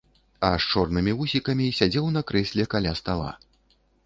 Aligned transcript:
А 0.47 0.49
з 0.61 0.71
чорнымі 0.71 1.13
вусікамі 1.19 1.67
сядзеў 1.81 2.09
на 2.17 2.21
крэсле 2.33 2.67
каля 2.73 2.97
стала. 3.03 3.31